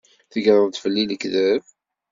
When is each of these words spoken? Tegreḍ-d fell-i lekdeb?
Tegreḍ-d 0.31 0.77
fell-i 0.83 1.03
lekdeb? 1.09 1.63